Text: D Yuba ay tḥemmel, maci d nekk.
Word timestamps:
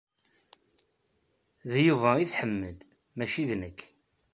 D 1.71 1.73
Yuba 1.87 2.09
ay 2.15 2.25
tḥemmel, 2.27 2.77
maci 3.15 3.43
d 3.49 3.51
nekk. 3.61 3.79